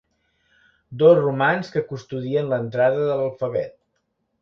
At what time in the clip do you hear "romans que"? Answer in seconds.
1.19-1.85